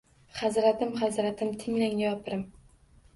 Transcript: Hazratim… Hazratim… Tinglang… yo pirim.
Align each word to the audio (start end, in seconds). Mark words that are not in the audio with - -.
Hazratim… 0.37 0.93
Hazratim… 1.01 1.51
Tinglang… 1.65 1.93
yo 2.05 2.15
pirim. 2.25 2.43